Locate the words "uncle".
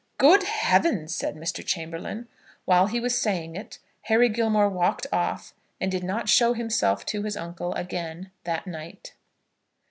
7.37-7.75